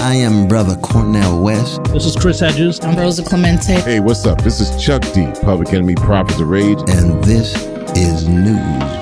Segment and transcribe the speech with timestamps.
[0.00, 1.82] I am Brother Cornel West.
[1.92, 2.78] This is Chris Hedges.
[2.84, 3.80] I'm Rosa Clemente.
[3.80, 4.40] Hey, what's up?
[4.42, 6.78] This is Chuck D, Public Enemy Prophets of Rage.
[6.88, 7.52] And this
[7.96, 8.98] is Newsbeat.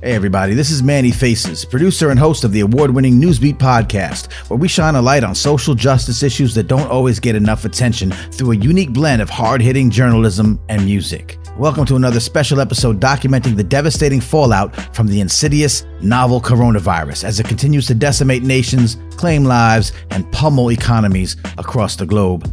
[0.00, 4.32] Hey, everybody, this is Manny Faces, producer and host of the award winning Newsbeat podcast,
[4.48, 8.12] where we shine a light on social justice issues that don't always get enough attention
[8.30, 11.39] through a unique blend of hard hitting journalism and music.
[11.60, 17.38] Welcome to another special episode documenting the devastating fallout from the insidious novel coronavirus as
[17.38, 22.46] it continues to decimate nations, claim lives, and pummel economies across the globe.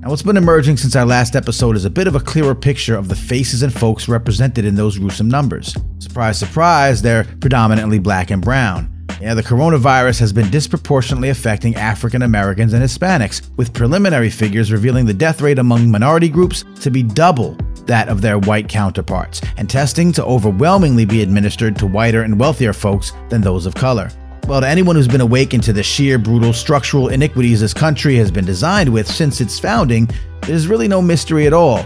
[0.00, 2.96] Now, what's been emerging since our last episode is a bit of a clearer picture
[2.96, 5.72] of the faces and folks represented in those gruesome numbers.
[6.00, 8.92] Surprise, surprise, they're predominantly black and brown.
[9.20, 15.06] Yeah, the coronavirus has been disproportionately affecting African Americans and Hispanics, with preliminary figures revealing
[15.06, 19.68] the death rate among minority groups to be double that of their white counterparts, and
[19.68, 24.08] testing to overwhelmingly be administered to whiter and wealthier folks than those of color.
[24.46, 28.30] Well, to anyone who's been awakened to the sheer brutal structural iniquities this country has
[28.30, 30.08] been designed with since its founding,
[30.42, 31.84] there's really no mystery at all.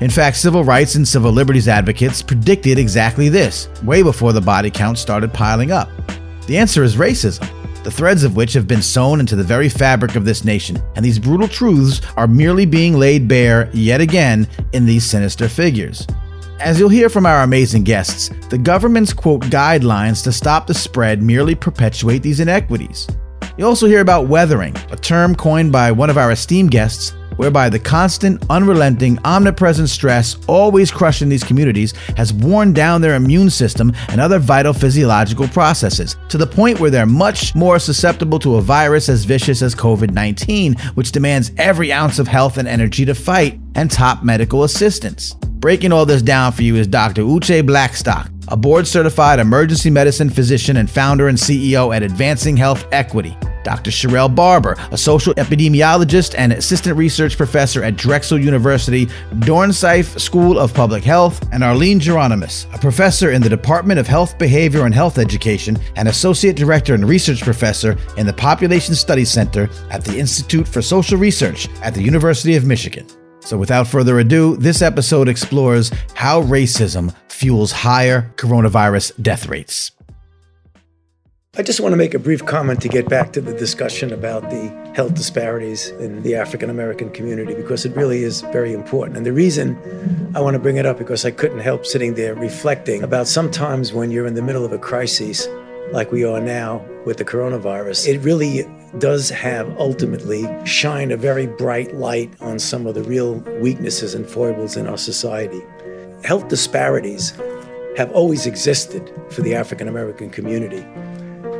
[0.00, 4.70] In fact, civil rights and civil liberties advocates predicted exactly this, way before the body
[4.70, 5.88] count started piling up.
[6.46, 7.48] The answer is racism,
[7.84, 11.04] the threads of which have been sewn into the very fabric of this nation, and
[11.04, 16.06] these brutal truths are merely being laid bare yet again in these sinister figures.
[16.60, 21.22] As you'll hear from our amazing guests, the government's quote guidelines to stop the spread
[21.22, 23.06] merely perpetuate these inequities.
[23.56, 27.68] You'll also hear about weathering, a term coined by one of our esteemed guests, whereby
[27.68, 33.92] the constant, unrelenting, omnipresent stress always crushing these communities has worn down their immune system
[34.08, 38.60] and other vital physiological processes to the point where they're much more susceptible to a
[38.60, 43.14] virus as vicious as COVID 19, which demands every ounce of health and energy to
[43.14, 45.34] fight and top medical assistance.
[45.64, 47.22] Breaking all this down for you is Dr.
[47.22, 52.86] Uche Blackstock, a board certified emergency medicine physician and founder and CEO at Advancing Health
[52.92, 53.36] Equity.
[53.64, 53.90] Dr.
[53.90, 59.06] Sharrelle Barber, a social epidemiologist and assistant research professor at Drexel University,
[59.40, 64.38] Dornsife School of Public Health, and Arline Geronimus, a professor in the Department of Health
[64.38, 69.68] Behavior and Health Education and associate director and research professor in the Population Studies Center
[69.90, 73.06] at the Institute for Social Research at the University of Michigan.
[73.40, 79.93] So, without further ado, this episode explores how racism fuels higher coronavirus death rates.
[81.56, 84.50] I just want to make a brief comment to get back to the discussion about
[84.50, 89.16] the health disparities in the African American community because it really is very important.
[89.16, 89.78] And the reason
[90.34, 93.92] I want to bring it up because I couldn't help sitting there reflecting about sometimes
[93.92, 95.46] when you're in the middle of a crisis
[95.92, 101.46] like we are now with the coronavirus, it really does have ultimately shine a very
[101.46, 105.62] bright light on some of the real weaknesses and foibles in our society.
[106.24, 107.30] Health disparities
[107.96, 110.84] have always existed for the African American community.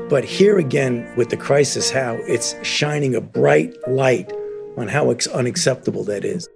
[0.09, 4.31] But here again, with the crisis, how it's shining a bright light
[4.77, 6.49] on how unacceptable that is.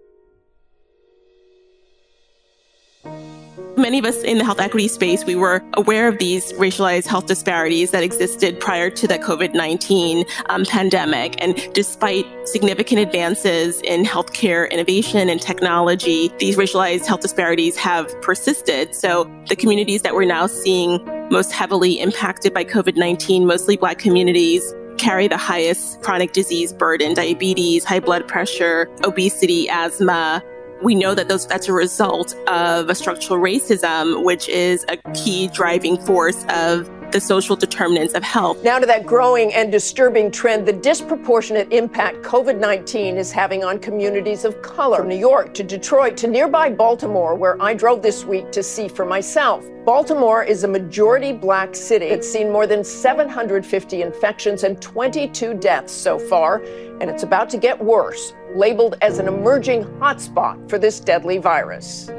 [3.78, 7.26] Many of us in the health equity space, we were aware of these racialized health
[7.26, 11.40] disparities that existed prior to the COVID 19 um, pandemic.
[11.42, 18.94] And despite significant advances in healthcare innovation and technology, these racialized health disparities have persisted.
[18.94, 23.98] So the communities that we're now seeing most heavily impacted by COVID 19, mostly Black
[23.98, 30.42] communities, carry the highest chronic disease burden diabetes, high blood pressure, obesity, asthma,
[30.82, 35.48] we know that those that's a result of a structural racism, which is a key
[35.48, 38.62] driving force of the social determinants of health.
[38.62, 43.78] Now to that growing and disturbing trend, the disproportionate impact COVID 19 is having on
[43.78, 44.98] communities of color.
[44.98, 48.88] From New York to Detroit to nearby Baltimore, where I drove this week to see
[48.88, 49.64] for myself.
[49.84, 52.06] Baltimore is a majority black city.
[52.06, 56.62] It's seen more than 750 infections and 22 deaths so far,
[57.00, 62.10] and it's about to get worse, labeled as an emerging hotspot for this deadly virus.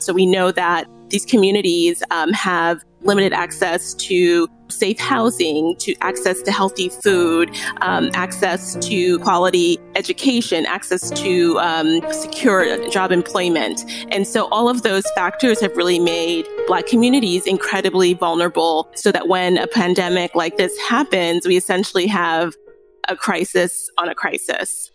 [0.00, 6.42] So we know that these communities um, have limited access to safe housing, to access
[6.42, 7.50] to healthy food,
[7.80, 13.84] um, access to quality education, access to um, secure job employment.
[14.10, 19.28] And so all of those factors have really made Black communities incredibly vulnerable so that
[19.28, 22.54] when a pandemic like this happens, we essentially have
[23.08, 24.90] a crisis on a crisis.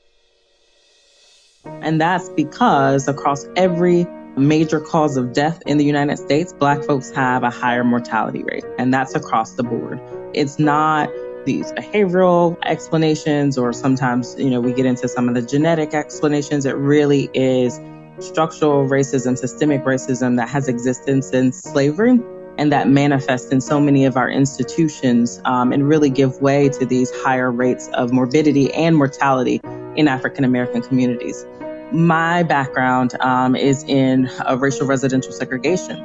[1.64, 4.06] And that's because across every
[4.38, 8.66] major cause of death in the United States, Black folks have a higher mortality rate,
[8.78, 10.00] and that's across the board.
[10.34, 11.10] It's not
[11.46, 16.66] these behavioral explanations, or sometimes, you know, we get into some of the genetic explanations.
[16.66, 17.80] It really is
[18.20, 22.20] structural racism, systemic racism that has existed since slavery.
[22.58, 26.86] and that manifests in so many of our institutions um, and really give way to
[26.86, 29.62] these higher rates of morbidity and mortality
[29.96, 31.46] in African American communities.
[31.92, 35.98] My background um, is in racial residential segregation.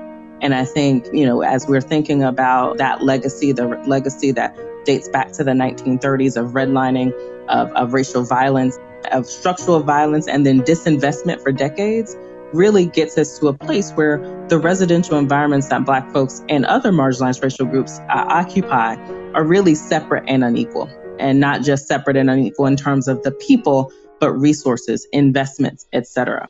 [0.43, 5.09] And I think, you know, as we're thinking about that legacy, the legacy that dates
[5.09, 7.13] back to the 1930s of redlining,
[7.49, 8.79] of, of racial violence,
[9.13, 12.17] of structural violence, and then disinvestment for decades,
[12.53, 14.19] really gets us to a place where
[14.49, 18.97] the residential environments that Black folks and other marginalized racial groups uh, occupy
[19.35, 20.89] are really separate and unequal,
[21.19, 26.49] and not just separate and unequal in terms of the people, but resources, investments, etc.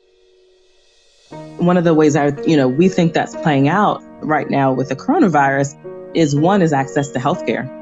[1.57, 4.89] One of the ways I, you know, we think that's playing out right now with
[4.89, 5.75] the coronavirus
[6.15, 7.73] is one is access to healthcare.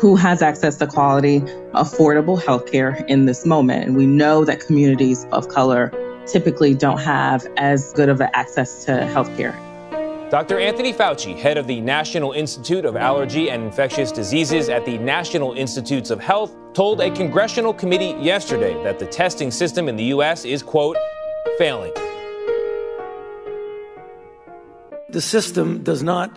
[0.00, 1.40] Who has access to quality,
[1.74, 3.86] affordable healthcare in this moment?
[3.86, 5.92] And we know that communities of color
[6.26, 9.69] typically don't have as good of access to healthcare.
[10.30, 10.60] Dr.
[10.60, 15.54] Anthony Fauci, head of the National Institute of Allergy and Infectious Diseases at the National
[15.54, 20.44] Institutes of Health, told a congressional committee yesterday that the testing system in the U.S.
[20.44, 20.96] is, quote,
[21.58, 21.92] failing.
[25.08, 26.30] The system does not,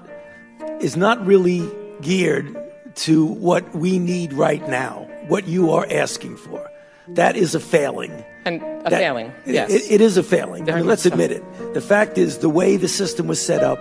[0.80, 1.70] is not really
[2.02, 2.58] geared
[2.96, 6.68] to what we need right now, what you are asking for.
[7.08, 8.24] That is a failing.
[8.46, 9.72] And a that, failing, yes.
[9.72, 10.70] It, it is a failing.
[10.70, 11.44] I mean, let's admit it.
[11.74, 13.80] The fact is, the way the system was set up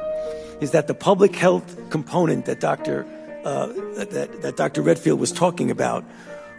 [0.60, 3.04] is that the public health component that Dr.
[3.44, 3.66] Uh,
[3.96, 4.82] that, that Dr.
[4.82, 6.04] Redfield was talking about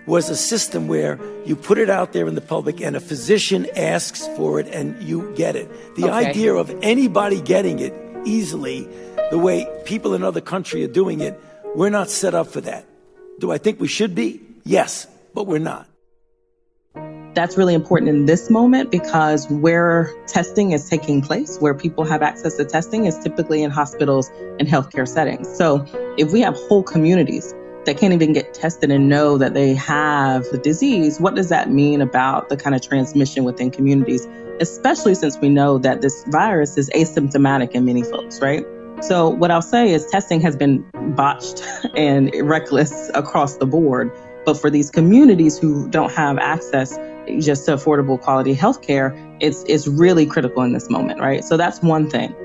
[0.05, 3.65] was a system where you put it out there in the public and a physician
[3.77, 5.69] asks for it and you get it.
[5.95, 6.29] The okay.
[6.29, 7.93] idea of anybody getting it
[8.25, 8.87] easily,
[9.31, 11.39] the way people in other countries are doing it,
[11.75, 12.85] we're not set up for that.
[13.39, 14.41] Do I think we should be?
[14.65, 15.87] Yes, but we're not.
[17.33, 22.21] That's really important in this moment because where testing is taking place, where people have
[22.21, 25.47] access to testing, is typically in hospitals and healthcare settings.
[25.57, 25.83] So
[26.17, 30.43] if we have whole communities that can't even get tested and know that they have
[30.51, 34.27] the disease, what does that mean about the kind of transmission within communities,
[34.59, 38.63] especially since we know that this virus is asymptomatic in many folks, right?
[39.01, 40.85] So, what I'll say is testing has been
[41.15, 41.63] botched
[41.95, 44.11] and reckless across the board.
[44.45, 46.97] But for these communities who don't have access
[47.39, 51.43] just to affordable quality healthcare, it's it's really critical in this moment, right?
[51.43, 52.35] So that's one thing.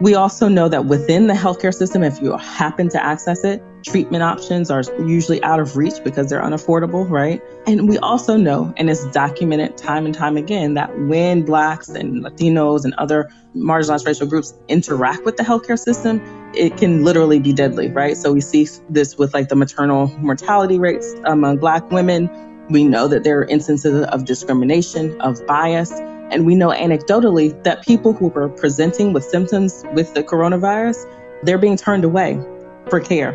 [0.00, 4.22] We also know that within the healthcare system, if you happen to access it, treatment
[4.22, 7.40] options are usually out of reach because they're unaffordable, right?
[7.66, 12.22] And we also know, and it's documented time and time again, that when Blacks and
[12.22, 16.20] Latinos and other marginalized racial groups interact with the healthcare system,
[16.54, 18.18] it can literally be deadly, right?
[18.18, 22.28] So we see this with like the maternal mortality rates among Black women.
[22.68, 25.92] We know that there are instances of discrimination, of bias,
[26.30, 30.96] and we know anecdotally that people who are presenting with symptoms with the coronavirus,
[31.44, 32.40] they're being turned away
[32.88, 33.32] for care.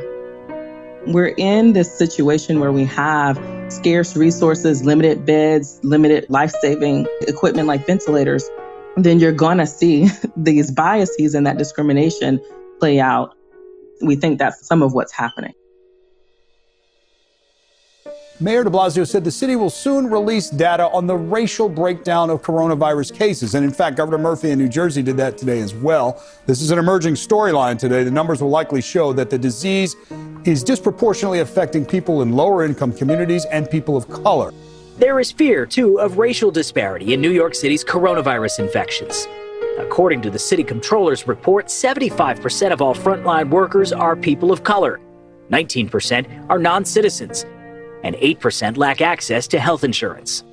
[1.07, 3.39] We're in this situation where we have
[3.69, 8.49] scarce resources, limited beds, limited life saving equipment like ventilators.
[8.97, 12.41] Then you're going to see these biases and that discrimination
[12.79, 13.33] play out.
[14.01, 15.53] We think that's some of what's happening.
[18.41, 22.41] Mayor de Blasio said the city will soon release data on the racial breakdown of
[22.41, 23.53] coronavirus cases.
[23.53, 26.23] And in fact, Governor Murphy in New Jersey did that today as well.
[26.47, 28.03] This is an emerging storyline today.
[28.03, 29.95] The numbers will likely show that the disease
[30.43, 34.51] is disproportionately affecting people in lower income communities and people of color.
[34.97, 39.27] There is fear, too, of racial disparity in New York City's coronavirus infections.
[39.77, 44.99] According to the city controller's report, 75% of all frontline workers are people of color,
[45.51, 47.45] 19% are non citizens,
[48.03, 50.43] and 8% lack access to health insurance.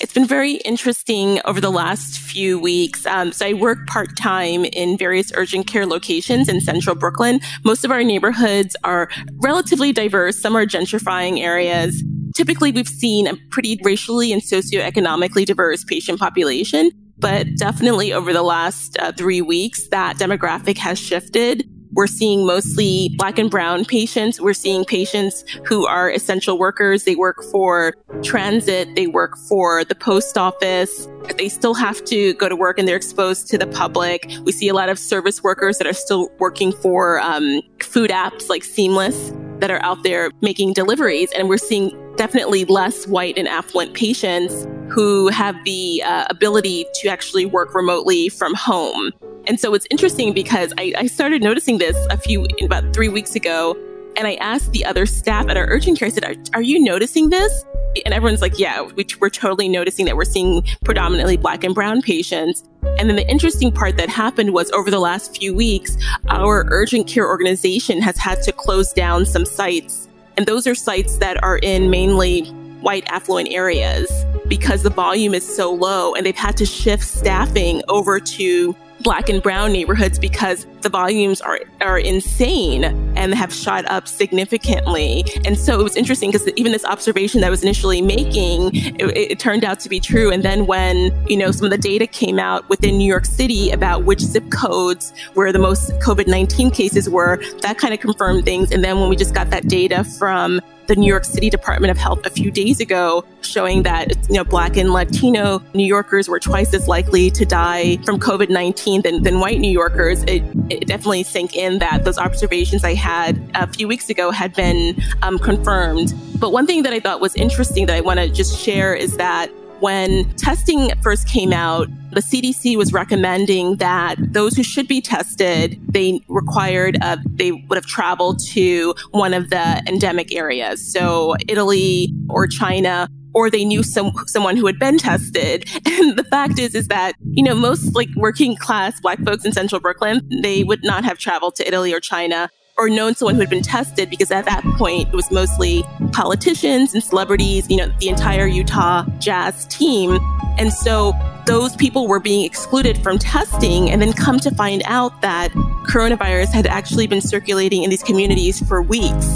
[0.00, 3.04] It's been very interesting over the last few weeks.
[3.04, 7.38] Um, so I work part time in various urgent care locations in central Brooklyn.
[7.66, 9.10] Most of our neighborhoods are
[9.42, 10.40] relatively diverse.
[10.40, 12.02] Some are gentrifying areas.
[12.34, 18.42] Typically, we've seen a pretty racially and socioeconomically diverse patient population, but definitely over the
[18.42, 21.68] last uh, three weeks, that demographic has shifted.
[21.92, 24.40] We're seeing mostly black and brown patients.
[24.40, 27.04] We're seeing patients who are essential workers.
[27.04, 28.94] They work for transit.
[28.94, 31.08] They work for the post office.
[31.36, 34.30] They still have to go to work and they're exposed to the public.
[34.44, 38.48] We see a lot of service workers that are still working for um, food apps
[38.48, 41.30] like Seamless that are out there making deliveries.
[41.32, 47.08] And we're seeing definitely less white and affluent patients who have the uh, ability to
[47.08, 49.10] actually work remotely from home.
[49.46, 53.34] And so it's interesting because I, I started noticing this a few, about three weeks
[53.34, 53.74] ago.
[54.18, 56.78] And I asked the other staff at our urgent care, I said, are, are you
[56.78, 57.64] noticing this?
[58.04, 62.02] And everyone's like, yeah, we, we're totally noticing that we're seeing predominantly black and brown
[62.02, 62.62] patients.
[62.98, 65.96] And then the interesting part that happened was over the last few weeks,
[66.28, 70.09] our urgent care organization has had to close down some sites.
[70.36, 72.44] And those are sites that are in mainly
[72.80, 74.10] white affluent areas
[74.48, 79.28] because the volume is so low and they've had to shift staffing over to black
[79.28, 85.24] and brown neighborhoods because the volumes are, are insane and have shot up significantly.
[85.44, 89.16] And so it was interesting because even this observation that I was initially making, it,
[89.16, 90.30] it, turned out to be true.
[90.30, 93.70] And then when, you know, some of the data came out within New York City
[93.70, 98.72] about which zip codes where the most COVID-19 cases were, that kind of confirmed things.
[98.72, 100.60] And then when we just got that data from
[100.90, 104.42] the New York City Department of Health a few days ago, showing that you know
[104.42, 109.22] Black and Latino New Yorkers were twice as likely to die from COVID nineteen than,
[109.22, 110.24] than white New Yorkers.
[110.24, 113.09] It, it definitely sank in that those observations I had
[113.54, 116.14] a few weeks ago had been um, confirmed.
[116.38, 119.16] But one thing that I thought was interesting that I want to just share is
[119.16, 119.50] that
[119.80, 125.80] when testing first came out, the CDC was recommending that those who should be tested,
[125.88, 130.92] they required, uh, they would have traveled to one of the endemic areas.
[130.92, 135.68] So Italy or China or they knew some someone who had been tested.
[136.00, 139.52] And the fact is, is that you know most like working class Black folks in
[139.52, 142.48] Central Brooklyn, they would not have traveled to Italy or China
[142.80, 146.94] or known someone who had been tested because at that point it was mostly politicians
[146.94, 150.18] and celebrities, you know, the entire Utah Jazz team.
[150.58, 151.12] And so
[151.44, 155.50] those people were being excluded from testing and then come to find out that
[155.86, 159.28] coronavirus had actually been circulating in these communities for weeks.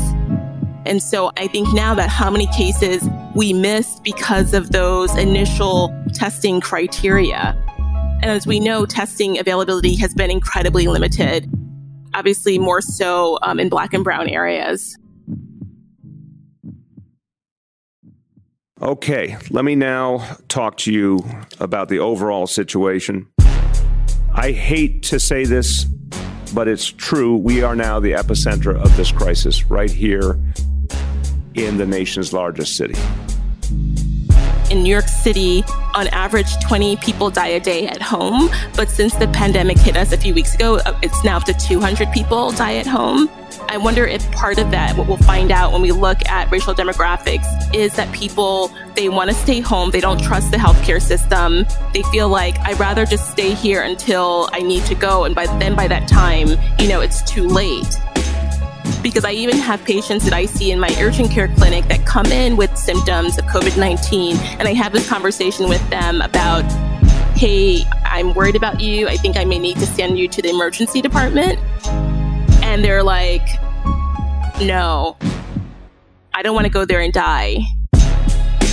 [0.86, 5.94] And so I think now that how many cases we missed because of those initial
[6.14, 7.54] testing criteria.
[8.22, 11.50] And as we know, testing availability has been incredibly limited
[12.14, 14.96] obviously more so um, in black and brown areas.
[18.82, 21.24] Okay, let me now talk to you
[21.60, 23.28] about the overall situation.
[24.34, 25.84] I hate to say this,
[26.54, 27.36] but it's true.
[27.36, 30.38] We are now the epicenter of this crisis right here
[31.54, 32.96] in the nation's largest city
[34.74, 35.64] in New York City,
[35.94, 38.50] on average, 20 people die a day at home.
[38.74, 41.54] But since the pandemic hit us a few weeks ago, uh, it's now up to
[41.54, 43.30] 200 people die at home.
[43.68, 46.74] I wonder if part of that, what we'll find out when we look at racial
[46.74, 49.90] demographics, is that people, they want to stay home.
[49.90, 51.64] They don't trust the healthcare system.
[51.92, 55.24] They feel like, I'd rather just stay here until I need to go.
[55.24, 56.48] And by then, by that time,
[56.80, 57.96] you know, it's too late
[59.04, 62.24] because I even have patients that I see in my urgent care clinic that come
[62.26, 64.36] in with symptoms of COVID 19.
[64.58, 66.64] And I have this conversation with them about,
[67.36, 69.06] hey, I'm worried about you.
[69.06, 71.58] I think I may need to send you to the emergency department.
[72.64, 73.46] And they're like,
[74.62, 75.18] no,
[76.32, 77.58] I don't want to go there and die.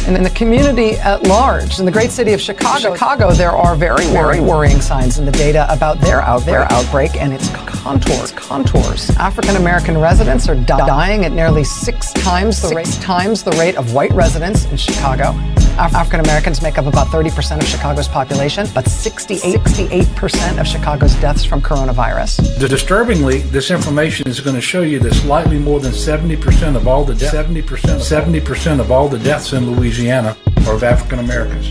[0.08, 3.76] And in the community at large, in the great city of Chicago, Chicago, there are
[3.76, 8.32] very, very worrying signs in the data about their out their outbreak and its contours.
[8.32, 9.10] Contours.
[9.18, 13.94] African American residents are dying at nearly six times the rate times the rate of
[13.94, 15.34] white residents in Chicago.
[15.78, 21.16] Af- African Americans make up about 30% of Chicago's population, but 68, 68% of Chicago's
[21.16, 22.60] deaths from coronavirus.
[22.60, 27.04] Disturbingly, this information is going to show you that slightly more than 70% of all
[27.04, 30.36] the deaths, 70%, 70% of all the deaths in Louisiana
[30.68, 31.70] are of African Americans.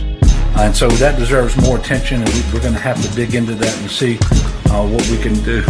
[0.57, 3.55] And so that deserves more attention, and we, are going to have to dig into
[3.55, 4.19] that and see
[4.71, 5.63] uh, what we can do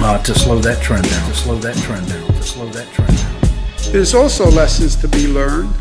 [0.00, 3.16] uh, to slow that trend down, to slow that trend down, to slow that trend
[3.16, 3.92] down.
[3.92, 5.74] There's also lessons to be learned.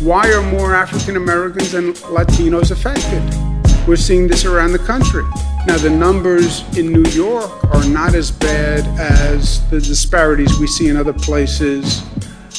[0.00, 3.22] Why are more African Americans and Latinos affected?
[3.88, 5.24] We're seeing this around the country.
[5.66, 10.88] Now, the numbers in New York are not as bad as the disparities we see
[10.88, 12.02] in other places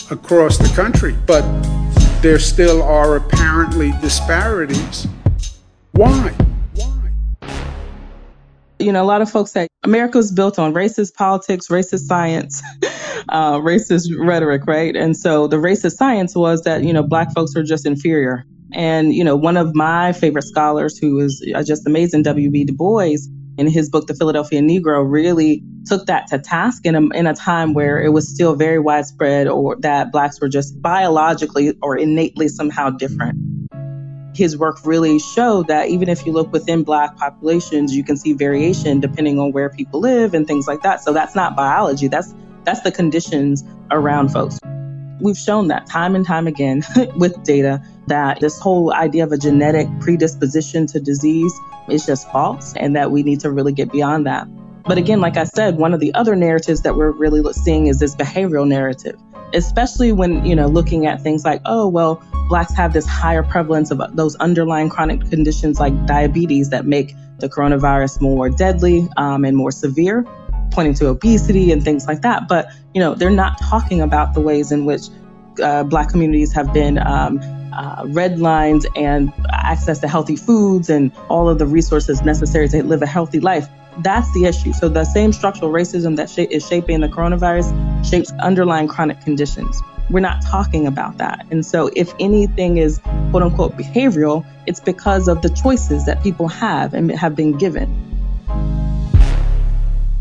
[0.10, 1.44] across the country, but
[2.24, 5.06] there still are apparently disparities.
[5.92, 6.34] Why?
[8.80, 12.62] You know, a lot of folks say America's built on racist politics, racist science,
[13.30, 14.96] uh, racist rhetoric, right?
[14.96, 18.46] And so the racist science was that, you know, black folks are just inferior.
[18.74, 22.66] And, you know, one of my favorite scholars who is uh, just amazing, W.B.
[22.66, 23.16] Du Bois,
[23.58, 27.34] in his book, The Philadelphia Negro, really took that to task in a, in a
[27.34, 32.50] time where it was still very widespread or that blacks were just biologically or innately
[32.50, 33.40] somehow different
[34.38, 38.34] his work really showed that even if you look within black populations, you can see
[38.34, 41.04] variation depending on where people live and things like that.
[41.04, 42.08] So that's not biology.
[42.08, 44.60] That's that's the conditions around folks.
[45.20, 46.84] We've shown that time and time again
[47.16, 51.54] with data that this whole idea of a genetic predisposition to disease
[51.90, 54.48] is just false and that we need to really get beyond that.
[54.84, 58.00] But again, like I said, one of the other narratives that we're really seeing is
[58.00, 59.20] this behavioral narrative,
[59.54, 63.92] especially when, you know, looking at things like, oh, well, Blacks have this higher prevalence
[63.92, 69.56] of those underlying chronic conditions like diabetes that make the coronavirus more deadly um, and
[69.56, 70.26] more severe,
[70.72, 72.48] pointing to obesity and things like that.
[72.48, 75.04] But, you know, they're not talking about the ways in which
[75.62, 77.40] uh, Black communities have been um,
[77.74, 82.84] uh, red lines and access to healthy foods and all of the resources necessary to
[82.84, 83.68] live a healthy life.
[84.00, 84.74] That's the issue.
[84.74, 87.74] So the same structural racism that sh- is shaping the coronavirus
[88.08, 89.82] shapes underlying chronic conditions.
[90.10, 91.46] We're not talking about that.
[91.52, 93.00] And so if anything is
[93.32, 97.90] quote unquote behavioral, it's because of the choices that people have and have been given.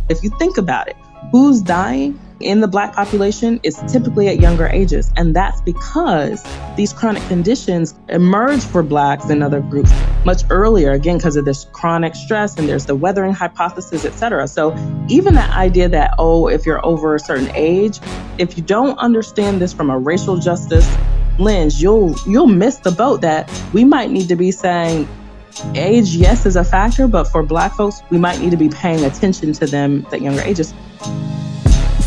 [0.09, 0.97] If you think about it,
[1.31, 2.19] who's dying?
[2.41, 5.11] In the black population is typically at younger ages.
[5.17, 6.45] And that's because
[6.77, 9.91] these chronic conditions emerge for blacks and other groups
[10.25, 14.47] much earlier, again, because of this chronic stress and there's the weathering hypothesis, et cetera.
[14.47, 14.75] So
[15.09, 18.01] even that idea that, oh, if you're over a certain age,
[18.39, 20.95] if you don't understand this from a racial justice
[21.39, 25.09] lens, you'll you'll miss the boat that we might need to be saying
[25.75, 29.05] age, yes, is a factor, but for black folks, we might need to be paying
[29.05, 30.75] attention to them at younger ages.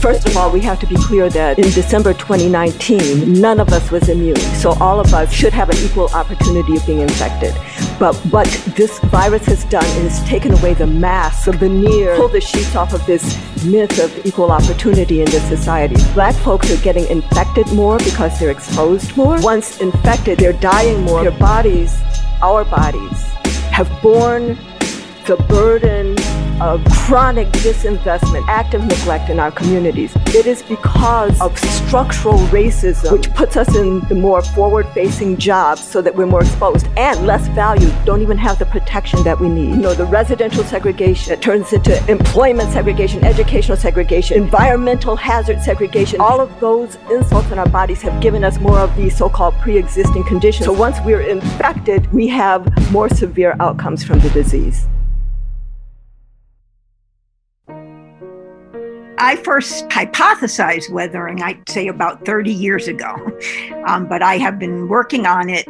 [0.02, 3.92] First of all, we have to be clear that in December 2019, none of us
[3.92, 4.38] was immune.
[4.56, 7.54] So all of us should have an equal opportunity of being infected.
[8.00, 12.40] But what this virus has done is taken away the mask, the veneer, pulled the
[12.40, 13.24] sheets off of this
[13.66, 15.96] myth of equal opportunity in this society.
[16.14, 19.42] Black folks are getting infected more because they're exposed more.
[19.42, 21.24] Once infected, they're dying more.
[21.24, 22.02] Their bodies,
[22.42, 23.22] our bodies,
[23.74, 24.58] have borne
[25.26, 26.16] the burden
[26.62, 30.12] of chronic disinvestment, active neglect in our communities.
[30.28, 35.84] It is because of structural racism, which puts us in the more forward facing jobs
[35.84, 39.50] so that we're more exposed and less valued, don't even have the protection that we
[39.50, 39.70] need.
[39.70, 46.20] You know, the residential segregation it turns into employment segregation, educational segregation, environmental hazard segregation.
[46.22, 49.56] All of those insults in our bodies have given us more of these so called
[49.56, 50.66] pre existing conditions.
[50.66, 54.88] So once we're infected, we have more severe outcomes from the disease.
[59.22, 63.16] I first hypothesized weathering, I'd say about 30 years ago,
[63.86, 65.68] um, but I have been working on it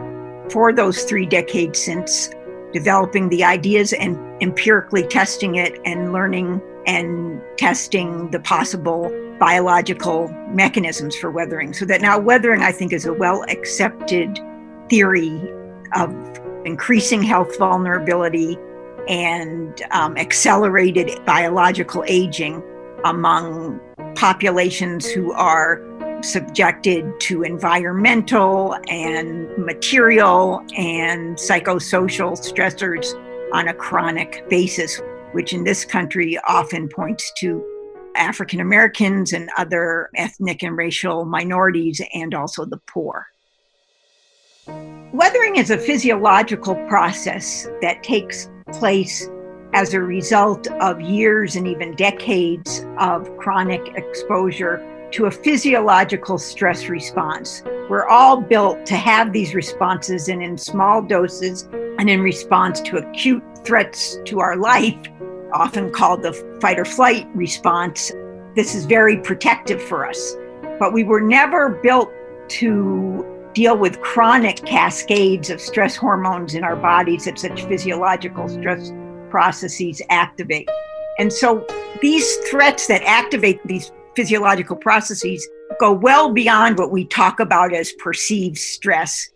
[0.52, 2.30] for those three decades since
[2.74, 9.10] developing the ideas and empirically testing it and learning and testing the possible
[9.40, 11.74] biological mechanisms for weathering.
[11.74, 14.40] So that now weathering, I think, is a well accepted
[14.92, 15.42] theory
[15.96, 16.14] of
[16.66, 18.60] increasing health vulnerability
[19.08, 22.62] and um, accelerated biological aging
[23.06, 23.80] among
[24.16, 25.82] populations who are
[26.22, 33.14] subjected to environmental and material and psychosocial stressors
[33.54, 37.64] on a chronic basis, which in this country often points to
[38.16, 43.28] African Americans and other ethnic and racial minorities, and also the poor.
[45.14, 49.28] Weathering is a physiological process that takes place
[49.74, 56.88] as a result of years and even decades of chronic exposure to a physiological stress
[56.88, 57.64] response.
[57.90, 62.98] We're all built to have these responses and in small doses and in response to
[62.98, 64.98] acute threats to our life,
[65.52, 68.12] often called the fight or flight response.
[68.56, 70.36] This is very protective for us.
[70.80, 72.12] But we were never built
[72.50, 78.92] to deal with chronic cascades of stress hormones in our bodies at such physiological stress
[79.30, 80.70] processes activate.
[81.18, 81.66] And so
[82.02, 85.48] these threats that activate these physiological processes
[85.80, 89.30] go well beyond what we talk about as perceived stress.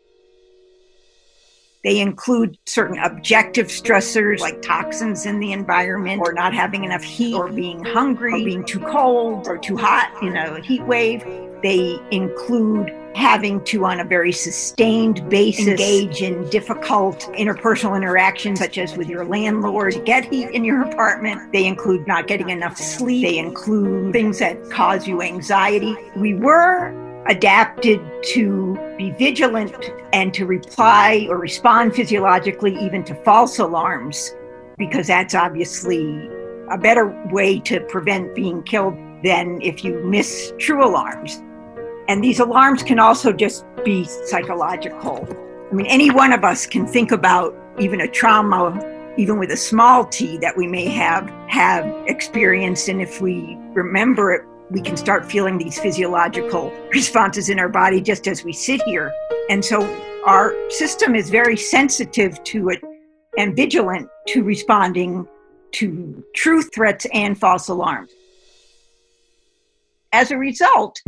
[1.84, 7.36] They include certain objective stressors like toxins in the environment, or not having enough heat,
[7.36, 11.26] or being hungry, or being too cold, or too hot in a heat wave.
[11.62, 18.78] They include having to, on a very sustained basis, engage in difficult interpersonal interactions, such
[18.78, 21.52] as with your landlord, to get heat in your apartment.
[21.52, 23.26] They include not getting enough sleep.
[23.26, 25.96] They include things that cause you anxiety.
[26.16, 33.60] We were adapted to be vigilant and to reply or respond physiologically even to false
[33.60, 34.36] alarms,
[34.78, 36.30] because that's obviously
[36.72, 41.42] a better way to prevent being killed than if you miss true alarms.
[42.08, 45.28] And these alarms can also just be psychological.
[45.72, 48.78] I mean, any one of us can think about even a trauma,
[49.18, 52.90] even with a small t, that we may have have experienced.
[52.90, 58.02] And if we remember it, we can start feeling these physiological responses in our body
[58.02, 59.14] just as we sit here.
[59.48, 59.84] And so
[60.26, 62.82] our system is very sensitive to it
[63.38, 65.28] and vigilant to responding
[65.74, 68.12] to true threats and false alarms.
[70.12, 71.00] As a result,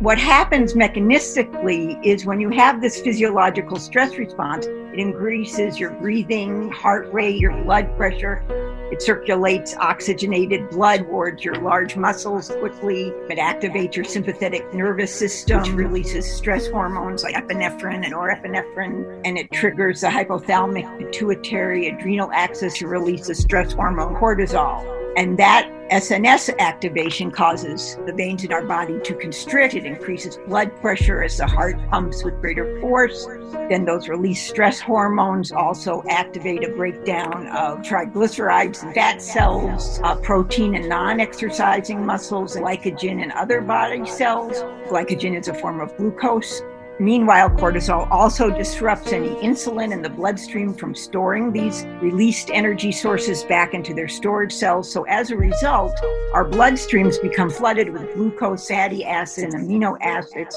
[0.00, 6.68] what happens mechanistically is when you have this physiological stress response, it increases your breathing,
[6.72, 8.73] heart rate, your blood pressure.
[8.92, 13.08] It circulates oxygenated blood towards your large muscles quickly.
[13.30, 19.38] It activates your sympathetic nervous system, which releases stress hormones like epinephrine and norepinephrine, and
[19.38, 25.03] it triggers the hypothalamic pituitary adrenal axis to release the stress hormone cortisol.
[25.16, 29.74] And that SNS activation causes the veins in our body to constrict.
[29.74, 33.26] It increases blood pressure as the heart pumps with greater force.
[33.68, 40.74] Then those released stress hormones also activate a breakdown of triglycerides fat cells, uh, protein
[40.74, 44.62] and non exercising muscles, glycogen and other body cells.
[44.88, 46.62] Glycogen is a form of glucose.
[47.00, 53.42] Meanwhile, cortisol also disrupts any insulin in the bloodstream from storing these released energy sources
[53.42, 54.92] back into their storage cells.
[54.92, 55.92] So, as a result,
[56.32, 60.56] our bloodstreams become flooded with glucose, fatty acids, and amino acids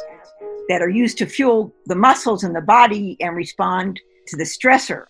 [0.70, 5.06] that are used to fuel the muscles in the body and respond to the stressor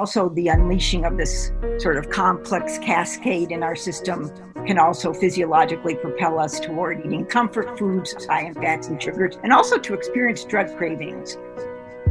[0.00, 4.30] also the unleashing of this sort of complex cascade in our system
[4.66, 9.52] can also physiologically propel us toward eating comfort foods high in fats and sugars and
[9.52, 11.36] also to experience drug cravings.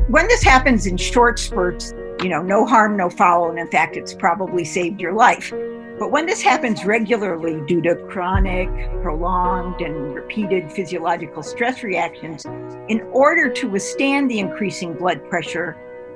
[0.07, 3.97] When this happens in short spurts you know no harm no foul and in fact
[3.97, 5.51] it's probably saved your life.
[5.97, 8.69] But when this happens regularly due to chronic,
[9.01, 12.45] prolonged, and repeated physiological stress reactions,
[12.87, 15.75] in order to withstand the increasing blood pressure,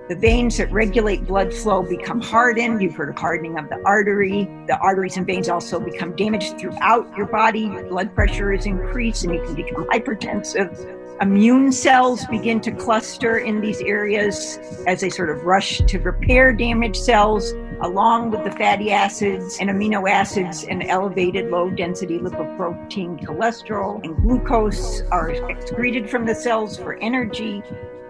[0.09, 2.81] the veins that regulate blood flow become hardened.
[2.81, 4.49] You've heard of hardening of the artery.
[4.67, 7.61] The arteries and veins also become damaged throughout your body.
[7.61, 10.99] Your blood pressure is increased and you can become hypertensive.
[11.21, 16.51] Immune cells begin to cluster in these areas as they sort of rush to repair
[16.51, 23.21] damaged cells, along with the fatty acids and amino acids and elevated low density lipoprotein
[23.23, 27.61] cholesterol and glucose are excreted from the cells for energy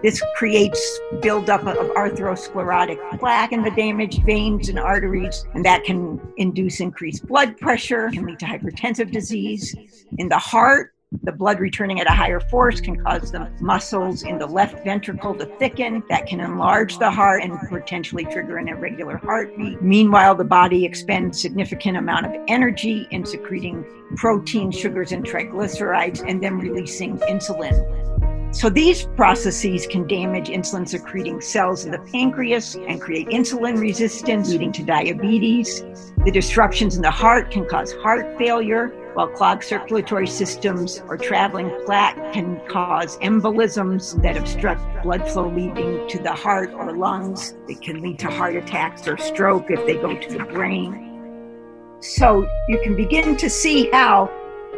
[0.04, 6.20] this creates buildup of atherosclerotic plaque in the damaged veins and arteries, and that can
[6.36, 9.74] induce increased blood pressure, can lead to hypertensive disease.
[10.18, 14.38] In the heart, the blood returning at a higher force can cause the muscles in
[14.38, 16.02] the left ventricle to thicken.
[16.08, 19.80] That can enlarge the heart and potentially trigger an irregular heartbeat.
[19.82, 23.84] Meanwhile, the body expends significant amount of energy in secreting
[24.16, 28.54] protein, sugars, and triglycerides, and then releasing insulin.
[28.54, 34.48] So these processes can damage insulin secreting cells in the pancreas and create insulin resistance,
[34.48, 35.82] leading to diabetes.
[36.24, 41.70] The disruptions in the heart can cause heart failure, while clogged circulatory systems or traveling
[41.86, 47.54] plaque can cause embolisms that obstruct blood flow leading to the heart or lungs.
[47.68, 51.98] It can lead to heart attacks or stroke if they go to the brain.
[52.00, 54.30] So you can begin to see how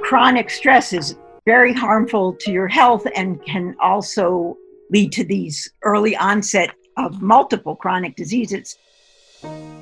[0.02, 4.56] chronic stress is very harmful to your health and can also
[4.90, 8.76] lead to these early onset of multiple chronic diseases.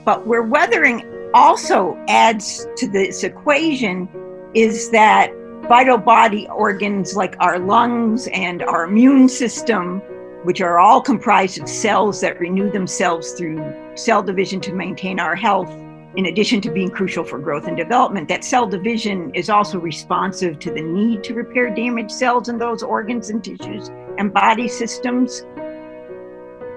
[0.04, 4.08] But where weathering also adds to this equation
[4.54, 5.32] is that
[5.68, 10.00] vital body organs like our lungs and our immune system,
[10.44, 15.34] which are all comprised of cells that renew themselves through cell division to maintain our
[15.34, 15.70] health,
[16.16, 20.60] in addition to being crucial for growth and development, that cell division is also responsive
[20.60, 25.44] to the need to repair damaged cells in those organs and tissues and body systems.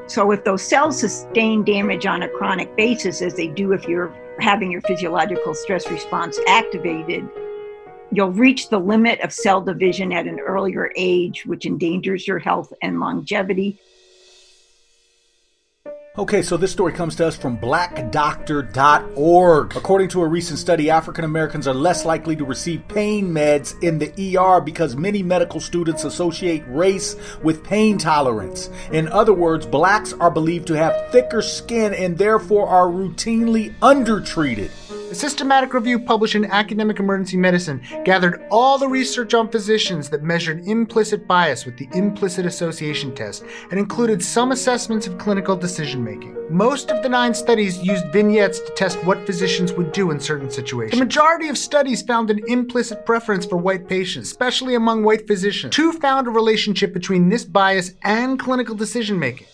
[0.07, 4.15] So, if those cells sustain damage on a chronic basis, as they do if you're
[4.39, 7.27] having your physiological stress response activated,
[8.11, 12.73] you'll reach the limit of cell division at an earlier age, which endangers your health
[12.81, 13.79] and longevity.
[16.17, 19.75] Okay, so this story comes to us from blackdoctor.org.
[19.75, 23.99] According to a recent study, African Americans are less likely to receive pain meds in
[23.99, 28.71] the ER because many medical students associate race with pain tolerance.
[28.91, 34.71] In other words, blacks are believed to have thicker skin and therefore are routinely undertreated.
[35.09, 40.21] A systematic review published in Academic Emergency Medicine gathered all the research on physicians that
[40.21, 46.03] measured implicit bias with the implicit association test and included some assessments of clinical decision
[46.03, 46.35] making.
[46.49, 50.49] Most of the nine studies used vignettes to test what physicians would do in certain
[50.49, 50.99] situations.
[50.99, 55.73] The majority of studies found an implicit preference for white patients, especially among white physicians.
[55.73, 59.47] Two found a relationship between this bias and clinical decision making.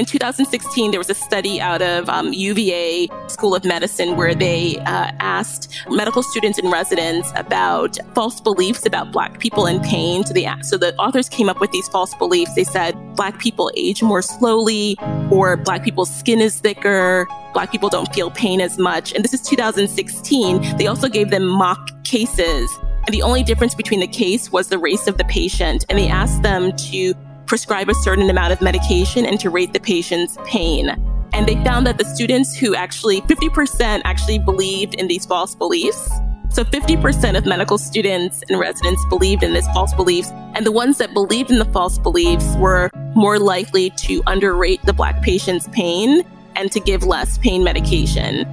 [0.00, 4.78] In 2016, there was a study out of um, UVA School of Medicine where they
[4.78, 10.24] uh, asked medical students and residents about false beliefs about Black people in pain.
[10.24, 12.54] So, they, so the authors came up with these false beliefs.
[12.54, 14.96] They said Black people age more slowly,
[15.30, 19.12] or Black people's skin is thicker, Black people don't feel pain as much.
[19.12, 20.78] And this is 2016.
[20.78, 24.78] They also gave them mock cases And the only difference between the case was the
[24.78, 25.84] race of the patient.
[25.90, 27.14] And they asked them to
[27.50, 30.88] prescribe a certain amount of medication and to rate the patient's pain.
[31.32, 36.08] And they found that the students who actually, 50% actually believed in these false beliefs.
[36.50, 40.30] So 50% of medical students and residents believed in these false beliefs.
[40.54, 44.92] And the ones that believed in the false beliefs were more likely to underrate the
[44.92, 46.22] Black patient's pain
[46.54, 48.46] and to give less pain medication.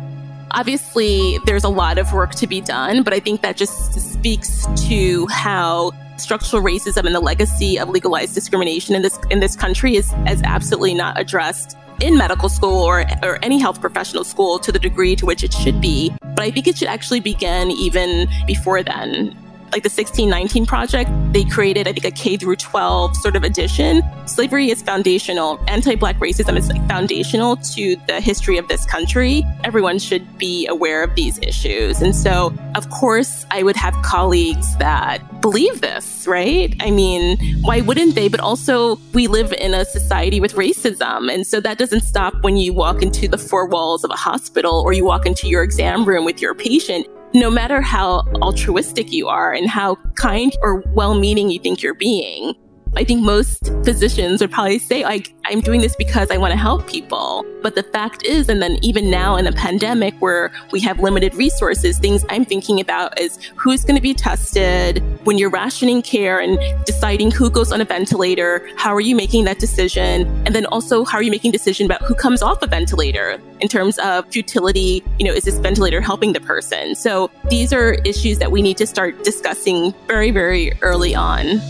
[0.52, 4.66] Obviously, there's a lot of work to be done, but I think that just speaks
[4.88, 9.96] to how structural racism and the legacy of legalized discrimination in this in this country
[9.96, 14.72] is, is absolutely not addressed in medical school or, or any health professional school to
[14.72, 16.14] the degree to which it should be.
[16.22, 19.36] But I think it should actually begin even before then
[19.72, 24.02] like the 1619 project, they created, I think, a K through 12 sort of edition.
[24.26, 25.60] Slavery is foundational.
[25.68, 29.44] Anti-black racism is like foundational to the history of this country.
[29.64, 32.02] Everyone should be aware of these issues.
[32.02, 36.76] And so, of course, I would have colleagues that believe this, right?
[36.80, 38.28] I mean, why wouldn't they?
[38.28, 41.32] But also, we live in a society with racism.
[41.32, 44.82] And so that doesn't stop when you walk into the four walls of a hospital
[44.86, 49.28] or you walk into your exam room with your patient no matter how altruistic you
[49.28, 52.54] are and how kind or well meaning you think you're being,
[52.96, 56.58] I think most physicians would probably say, like, I'm doing this because I want to
[56.58, 57.46] help people.
[57.62, 61.36] But the fact is, and then even now in a pandemic where we have limited
[61.36, 66.40] resources, things I'm thinking about is who's going to be tested when you're rationing care
[66.40, 68.68] and deciding who goes on a ventilator.
[68.78, 70.28] How are you making that decision?
[70.46, 73.68] And then also, how are you making decision about who comes off a ventilator in
[73.68, 75.04] terms of futility?
[75.20, 76.96] You know, is this ventilator helping the person?
[76.96, 81.62] So these are issues that we need to start discussing very, very early on.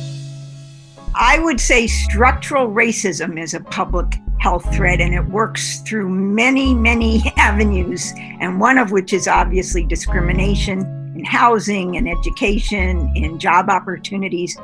[1.20, 6.76] I would say structural racism is a public health threat and it works through many,
[6.76, 10.82] many avenues, and one of which is obviously discrimination
[11.16, 14.60] in housing and education, in job opportunities.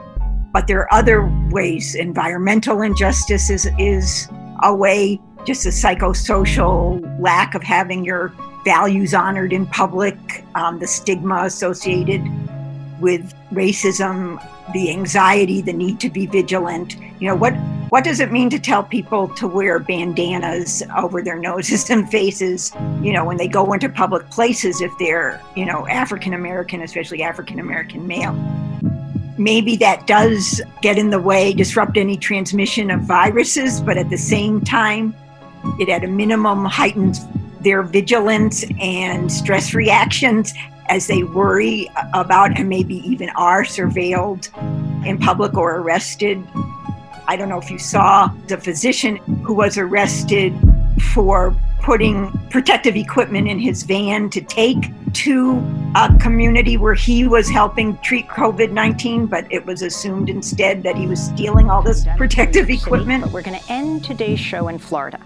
[0.52, 1.96] But there are other ways.
[1.96, 4.30] Environmental injustice is, is
[4.62, 8.32] a way, just a psychosocial lack of having your
[8.64, 12.22] values honored in public, um, the stigma associated
[13.02, 14.40] with racism
[14.72, 16.96] the anxiety, the need to be vigilant.
[17.20, 17.54] You know, what
[17.90, 22.72] what does it mean to tell people to wear bandanas over their noses and faces,
[23.02, 27.22] you know, when they go into public places if they're, you know, African American, especially
[27.22, 28.34] African American male?
[29.38, 34.18] Maybe that does get in the way, disrupt any transmission of viruses, but at the
[34.18, 35.16] same time,
[35.80, 37.20] it at a minimum heightens
[37.62, 40.54] their vigilance and stress reactions
[40.94, 44.48] as they worry about and maybe even are surveilled
[45.04, 46.38] in public or arrested.
[47.28, 50.54] I don't know if you saw the physician who was arrested
[51.14, 55.58] for putting protective equipment in his van to take to
[55.96, 60.96] a community where he was helping treat COVID 19, but it was assumed instead that
[60.96, 63.24] he was stealing all this protective equipment.
[63.24, 65.20] But we're going to end today's show in Florida,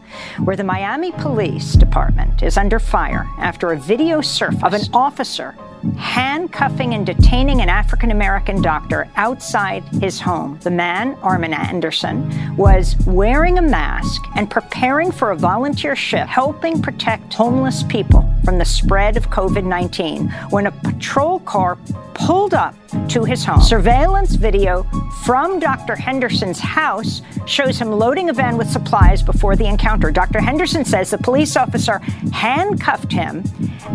[0.43, 5.55] where the Miami Police Department is under fire after a video surfaced of an officer
[5.95, 10.59] handcuffing and detaining an African American doctor outside his home.
[10.63, 16.81] The man, Armen Henderson, was wearing a mask and preparing for a volunteer shift helping
[16.81, 21.77] protect homeless people from the spread of COVID 19 when a patrol car
[22.13, 22.73] pulled up
[23.09, 23.61] to his home.
[23.61, 24.83] Surveillance video
[25.23, 25.95] from Dr.
[25.95, 30.11] Henderson's house shows him loading a van with supplies before the encounter.
[30.11, 30.39] Dr.
[30.39, 31.99] Henderson says the police officer
[32.31, 33.43] handcuffed him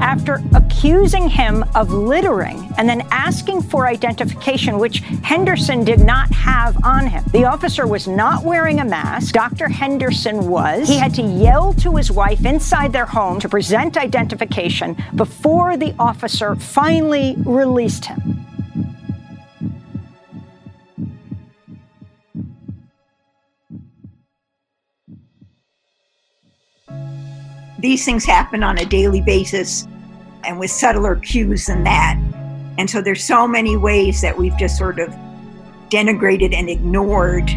[0.01, 6.77] after accusing him of littering and then asking for identification, which Henderson did not have
[6.85, 7.25] on him.
[7.33, 9.35] The officer was not wearing a mask.
[9.35, 9.69] Dr.
[9.69, 10.89] Henderson was.
[10.89, 14.42] He had to yell to his wife inside their home to present identification
[15.15, 18.47] before the officer finally released him.
[27.79, 29.89] These things happen on a daily basis
[30.45, 32.17] and with subtler cues than that.
[32.79, 35.09] And so there's so many ways that we've just sort of
[35.91, 37.51] denigrated and ignored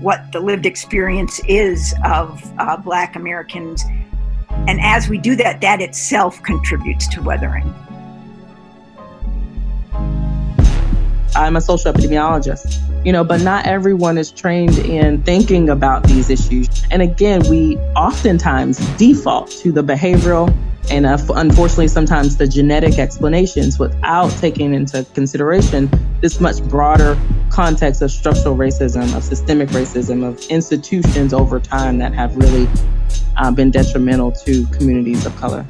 [0.00, 3.84] what the lived experience is of uh, Black Americans.
[4.66, 7.72] And as we do that, that itself contributes to weathering.
[11.36, 16.30] I'm a social epidemiologist, you know, but not everyone is trained in thinking about these
[16.30, 16.68] issues.
[16.90, 20.54] And again, we oftentimes default to the behavioral
[20.90, 25.90] and uh, unfortunately sometimes the genetic explanations without taking into consideration
[26.20, 27.18] this much broader
[27.50, 32.68] context of structural racism, of systemic racism, of institutions over time that have really
[33.36, 35.64] uh, been detrimental to communities of color.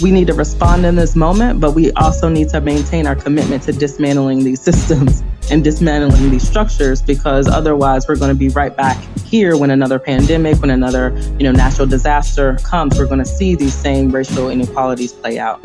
[0.00, 3.62] We need to respond in this moment, but we also need to maintain our commitment
[3.64, 8.74] to dismantling these systems and dismantling these structures because otherwise we're going to be right
[8.74, 13.26] back here when another pandemic, when another, you know, natural disaster comes, we're going to
[13.26, 15.60] see these same racial inequalities play out.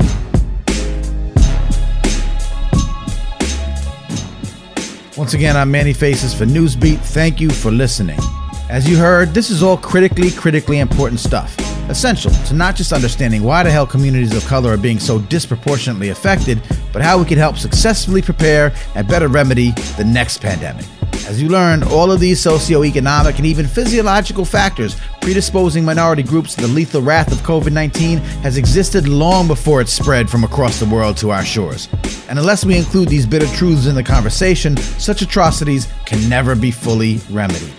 [5.16, 6.98] Once again, I'm Manny Faces for Newsbeat.
[6.98, 8.18] Thank you for listening.
[8.68, 11.56] As you heard, this is all critically, critically important stuff.
[11.88, 16.10] Essential to not just understanding why the hell communities of color are being so disproportionately
[16.10, 16.60] affected,
[16.92, 20.84] but how we can help successfully prepare and better remedy the next pandemic.
[21.26, 26.60] As you learn, all of these socioeconomic and even physiological factors predisposing minority groups to
[26.60, 30.86] the lethal wrath of COVID 19 has existed long before it spread from across the
[30.86, 31.88] world to our shores.
[32.28, 36.70] And unless we include these bitter truths in the conversation, such atrocities can never be
[36.70, 37.72] fully remedied.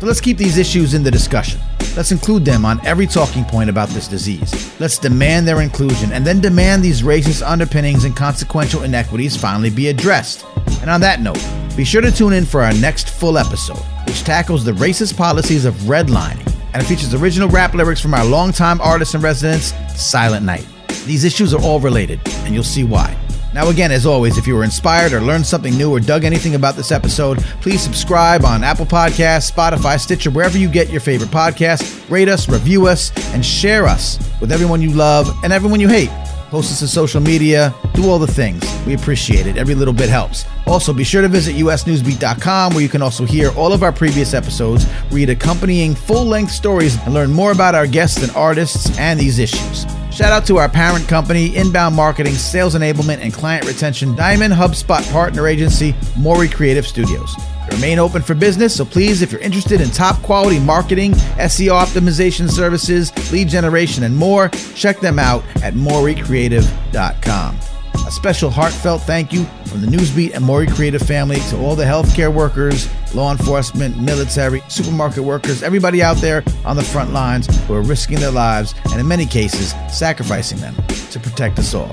[0.00, 1.60] So let's keep these issues in the discussion.
[1.96, 4.78] Let's include them on every talking point about this disease.
[4.78, 9.88] Let's demand their inclusion and then demand these racist underpinnings and consequential inequities finally be
[9.88, 10.44] addressed.
[10.82, 11.42] And on that note,
[11.76, 15.64] be sure to tune in for our next full episode, which tackles the racist policies
[15.64, 20.44] of redlining and it features original rap lyrics from our longtime artist in residence, Silent
[20.44, 20.66] Night.
[21.06, 23.16] These issues are all related, and you'll see why.
[23.56, 26.56] Now, again, as always, if you were inspired or learned something new or dug anything
[26.56, 31.30] about this episode, please subscribe on Apple Podcasts, Spotify, Stitcher, wherever you get your favorite
[31.30, 32.10] podcasts.
[32.10, 36.10] Rate us, review us, and share us with everyone you love and everyone you hate.
[36.50, 38.62] Post us to social media, do all the things.
[38.84, 39.56] We appreciate it.
[39.56, 40.44] Every little bit helps.
[40.66, 44.34] Also, be sure to visit usnewsbeat.com where you can also hear all of our previous
[44.34, 49.18] episodes, read accompanying full length stories, and learn more about our guests and artists and
[49.18, 49.86] these issues.
[50.16, 55.06] Shout out to our parent company, Inbound Marketing, Sales Enablement, and Client Retention Diamond HubSpot
[55.12, 57.36] Partner Agency, Morey Creative Studios.
[57.36, 61.78] They remain open for business, so please, if you're interested in top quality marketing, SEO
[61.78, 67.75] optimization services, lead generation, and more, check them out at MoreyCreative.com.
[68.06, 71.82] A special heartfelt thank you from the Newsbeat and Morey Creative family to all the
[71.82, 77.74] healthcare workers, law enforcement, military, supermarket workers, everybody out there on the front lines who
[77.74, 80.76] are risking their lives and, in many cases, sacrificing them
[81.10, 81.90] to protect us all.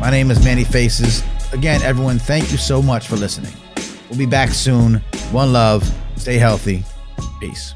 [0.00, 1.24] My name is Manny Faces.
[1.54, 3.54] Again, everyone, thank you so much for listening.
[4.10, 4.96] We'll be back soon.
[5.32, 5.90] One love.
[6.16, 6.84] Stay healthy.
[7.40, 7.72] Peace.